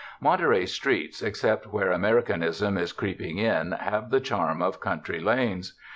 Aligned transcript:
Monterey's 0.19 0.73
streets, 0.73 1.21
except 1.21 1.67
where 1.67 1.91
Americanism 1.91 2.75
is 2.75 2.91
creeping 2.91 3.37
in, 3.37 3.73
have 3.73 4.09
the 4.09 4.19
charm 4.19 4.59
of 4.59 4.79
country 4.79 5.19
lanes. 5.19 5.73